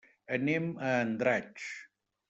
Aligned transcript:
Anem 0.37 0.71
a 0.87 0.89
Andratx. 1.03 1.71